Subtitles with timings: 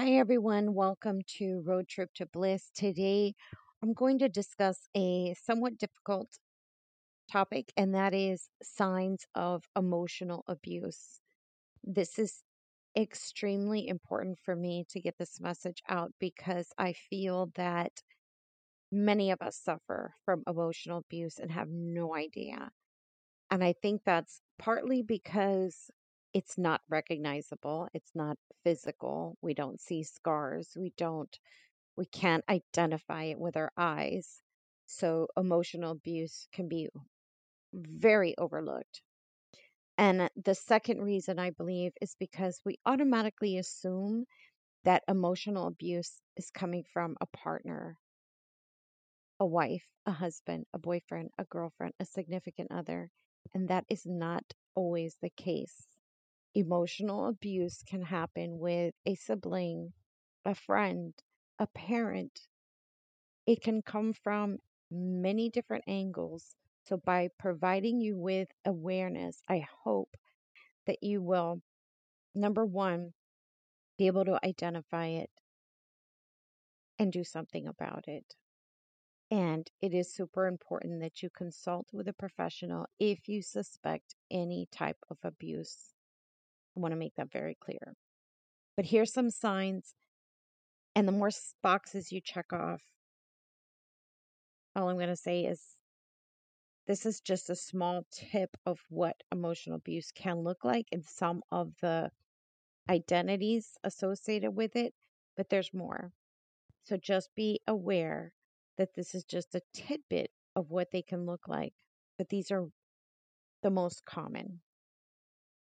[0.00, 0.72] Hi, everyone.
[0.72, 2.70] Welcome to Road Trip to Bliss.
[2.74, 3.34] Today,
[3.82, 6.38] I'm going to discuss a somewhat difficult
[7.30, 11.20] topic, and that is signs of emotional abuse.
[11.84, 12.42] This is
[12.96, 17.92] extremely important for me to get this message out because I feel that
[18.90, 22.70] many of us suffer from emotional abuse and have no idea.
[23.50, 25.90] And I think that's partly because
[26.34, 29.36] it's not recognizable, it's not physical.
[29.42, 30.76] We don't see scars.
[30.76, 31.36] We don't
[31.96, 34.42] we can't identify it with our eyes.
[34.86, 36.88] So emotional abuse can be
[37.74, 39.02] very overlooked.
[39.98, 44.24] And the second reason I believe is because we automatically assume
[44.84, 47.98] that emotional abuse is coming from a partner,
[49.40, 53.10] a wife, a husband, a boyfriend, a girlfriend, a significant other.
[53.54, 54.44] And that is not
[54.74, 55.89] always the case.
[56.54, 59.92] Emotional abuse can happen with a sibling,
[60.44, 61.14] a friend,
[61.58, 62.48] a parent.
[63.46, 64.58] It can come from
[64.90, 66.56] many different angles.
[66.84, 70.16] So, by providing you with awareness, I hope
[70.86, 71.62] that you will,
[72.34, 73.12] number one,
[73.96, 75.30] be able to identify it
[76.98, 78.34] and do something about it.
[79.30, 84.66] And it is super important that you consult with a professional if you suspect any
[84.72, 85.94] type of abuse.
[86.76, 87.94] I want to make that very clear.
[88.76, 89.94] But here's some signs,
[90.94, 91.30] and the more
[91.62, 92.82] boxes you check off,
[94.74, 95.60] all I'm going to say is
[96.86, 101.42] this is just a small tip of what emotional abuse can look like and some
[101.52, 102.10] of the
[102.88, 104.92] identities associated with it,
[105.36, 106.12] but there's more.
[106.84, 108.32] So just be aware
[108.78, 111.72] that this is just a tidbit of what they can look like,
[112.18, 112.66] but these are
[113.62, 114.60] the most common.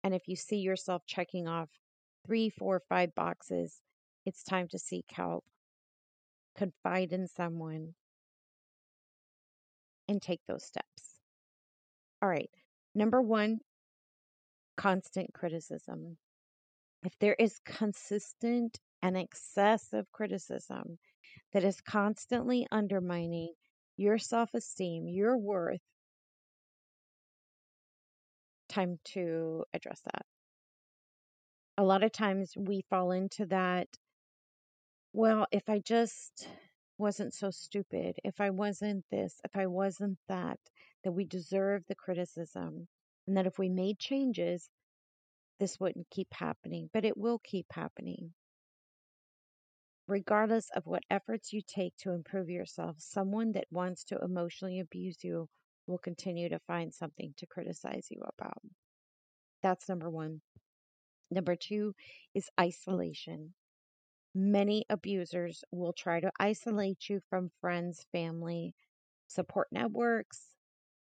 [0.07, 1.69] And if you see yourself checking off
[2.25, 3.83] three, four, five boxes,
[4.25, 5.45] it's time to seek help,
[6.57, 7.93] confide in someone,
[10.07, 11.19] and take those steps.
[12.23, 12.49] All right.
[12.95, 13.59] Number one,
[14.77, 16.17] constant criticism.
[17.03, 21.01] If there is consistent and excessive criticism
[21.53, 23.55] that is constantly undermining
[23.97, 25.83] your self esteem, your worth,
[28.77, 30.27] time to address that.
[31.79, 33.89] A lot of times we fall into that.
[35.13, 36.47] Well, if I just
[36.99, 40.59] wasn't so stupid, if I wasn't this, if I wasn't that,
[41.05, 42.87] that we deserve the criticism,
[43.27, 44.69] and that if we made changes,
[45.59, 48.35] this wouldn't keep happening, but it will keep happening.
[50.09, 55.25] Regardless of what efforts you take to improve yourself, someone that wants to emotionally abuse
[55.25, 55.49] you
[55.87, 58.61] will continue to find something to criticize you about.
[59.63, 60.41] That's number one.
[61.31, 61.95] Number two
[62.35, 63.55] is isolation.
[64.35, 68.75] Many abusers will try to isolate you from friends, family,
[69.27, 70.41] support networks.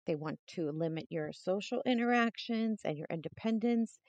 [0.06, 4.00] They want to limit your social interactions and your independence.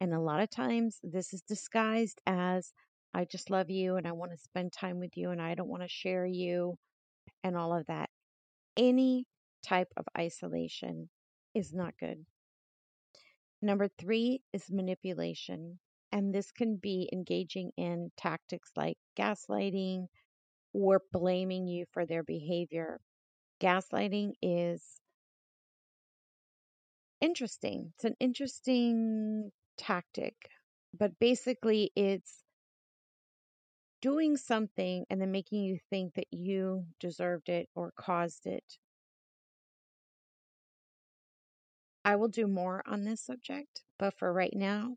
[0.00, 2.72] And a lot of times, this is disguised as
[3.14, 5.70] I just love you and I want to spend time with you and I don't
[5.70, 6.76] want to share you
[7.42, 8.10] and all of that.
[8.76, 9.24] Any
[9.66, 11.08] type of isolation
[11.54, 12.24] is not good.
[13.60, 15.78] Number three is manipulation.
[16.12, 20.06] And this can be engaging in tactics like gaslighting
[20.72, 23.00] or blaming you for their behavior.
[23.60, 25.00] Gaslighting is
[27.20, 27.92] interesting.
[27.94, 30.34] It's an interesting tactic,
[30.98, 32.42] but basically, it's
[34.00, 38.78] doing something and then making you think that you deserved it or caused it.
[42.06, 44.94] I will do more on this subject, but for right now,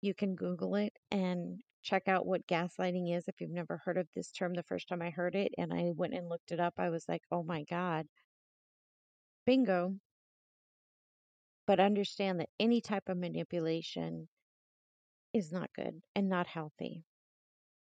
[0.00, 4.08] you can Google it and check out what gaslighting is if you've never heard of
[4.14, 6.72] this term the first time I heard it and I went and looked it up.
[6.78, 8.06] I was like, oh my God,
[9.44, 9.96] bingo.
[11.66, 14.26] But understand that any type of manipulation
[15.34, 17.04] is not good and not healthy.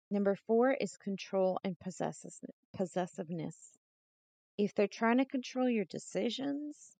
[0.09, 3.57] Number four is control and possessiveness.
[4.57, 6.96] If they're trying to control your decisions,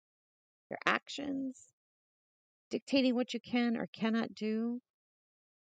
[0.69, 1.59] your actions,
[2.69, 4.79] dictating what you can or cannot do,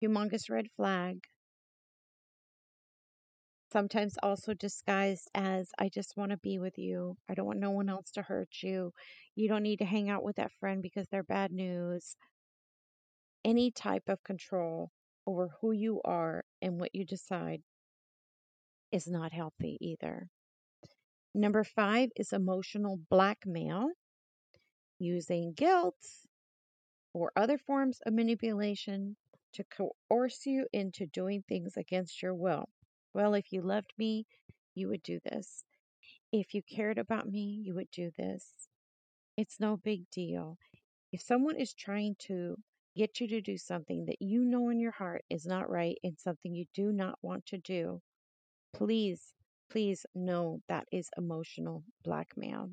[0.03, 1.19] humongous red flag.
[3.71, 7.17] Sometimes also disguised as, I just want to be with you.
[7.29, 8.91] I don't want no one else to hurt you.
[9.35, 12.15] You don't need to hang out with that friend because they're bad news.
[13.43, 14.91] Any type of control
[15.27, 17.61] over who you are and what you decide
[18.91, 20.29] is not healthy either.
[21.33, 23.89] Number five is emotional blackmail
[24.99, 25.95] using guilt
[27.13, 29.15] or other forms of manipulation
[29.53, 32.67] to coerce you into doing things against your will.
[33.13, 34.25] Well, if you loved me,
[34.73, 35.63] you would do this.
[36.31, 38.51] If you cared about me, you would do this.
[39.37, 40.57] It's no big deal.
[41.13, 42.57] If someone is trying to
[42.97, 46.17] get you to do something that you know in your heart is not right and
[46.19, 48.01] something you do not want to do,
[48.73, 49.33] please,
[49.69, 52.69] please know that is emotional blackmail.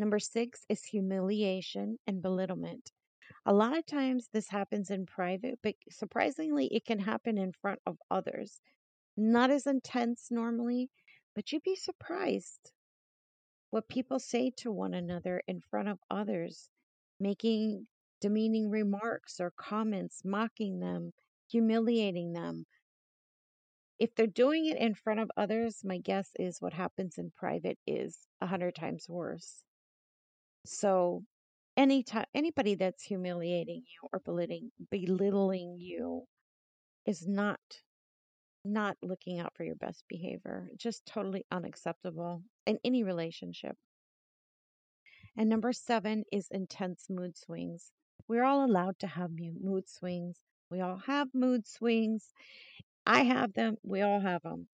[0.00, 2.90] Number six is humiliation and belittlement.
[3.44, 7.80] A lot of times this happens in private, but surprisingly, it can happen in front
[7.84, 8.62] of others.
[9.18, 10.88] Not as intense normally,
[11.34, 12.72] but you'd be surprised
[13.68, 16.70] what people say to one another in front of others,
[17.20, 17.86] making
[18.22, 21.12] demeaning remarks or comments, mocking them,
[21.50, 22.64] humiliating them.
[23.98, 27.78] If they're doing it in front of others, my guess is what happens in private
[27.86, 29.62] is a hundred times worse.
[30.64, 31.24] So
[31.76, 36.24] any time anybody that's humiliating you or belittling belittling you
[37.06, 37.60] is not
[38.64, 43.76] not looking out for your best behavior just totally unacceptable in any relationship.
[45.36, 47.92] And number seven is intense mood swings.
[48.28, 50.38] We're all allowed to have mood swings.
[50.70, 52.32] We all have mood swings.
[53.06, 53.76] I have them.
[53.82, 54.68] We all have them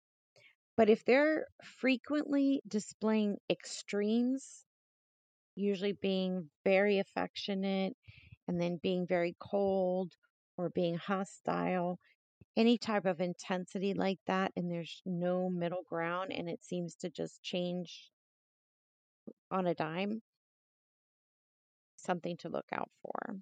[0.76, 4.65] but if they're frequently displaying extremes
[5.56, 7.96] usually being very affectionate
[8.46, 10.12] and then being very cold
[10.56, 11.98] or being hostile,
[12.56, 17.10] any type of intensity like that, and there's no middle ground and it seems to
[17.10, 18.10] just change
[19.50, 20.22] on a dime,
[21.96, 23.36] something to look out for.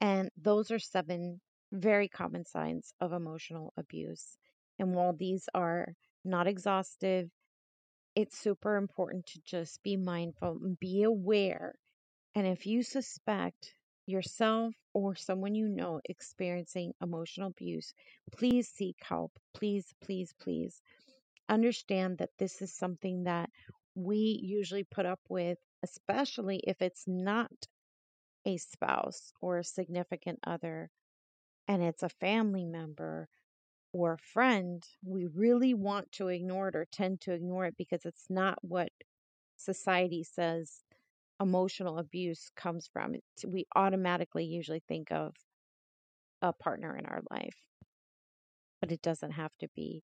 [0.00, 1.40] And those are seven
[1.72, 4.36] very common signs of emotional abuse.
[4.78, 5.94] And while these are
[6.24, 7.28] not exhaustive,
[8.16, 11.74] it's super important to just be mindful and be aware.
[12.34, 13.74] And if you suspect
[14.06, 17.92] yourself or someone you know experiencing emotional abuse,
[18.32, 19.32] please seek help.
[19.54, 20.80] Please, please, please
[21.48, 23.50] understand that this is something that
[23.94, 27.50] we usually put up with, especially if it's not
[28.46, 30.90] a spouse or a significant other
[31.68, 33.28] and it's a family member
[33.96, 38.26] or friend, we really want to ignore it or tend to ignore it because it's
[38.28, 38.90] not what
[39.56, 40.82] society says
[41.40, 43.14] emotional abuse comes from.
[43.14, 45.34] It's, we automatically usually think of
[46.42, 47.56] a partner in our life,
[48.80, 50.02] but it doesn't have to be.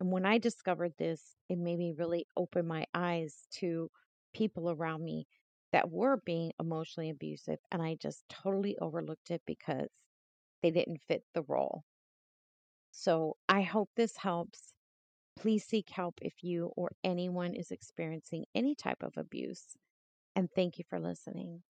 [0.00, 3.90] And when I discovered this, it made me really open my eyes to
[4.34, 5.26] people around me
[5.72, 9.88] that were being emotionally abusive, and I just totally overlooked it because
[10.62, 11.84] they didn't fit the role.
[12.92, 14.74] So I hope this helps.
[15.36, 19.76] Please seek help if you or anyone is experiencing any type of abuse.
[20.36, 21.62] And thank you for listening.